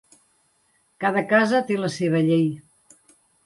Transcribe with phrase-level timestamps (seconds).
[1.05, 2.51] Cada casa té la seva llei.